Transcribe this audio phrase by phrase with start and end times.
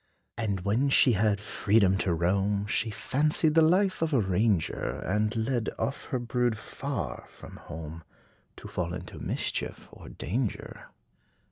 [0.35, 5.35] And when she had freedom to roam, She fancied the life of a ranger; And
[5.35, 8.03] led off her brood, far from home,
[8.55, 10.87] To fall into mischief or danger.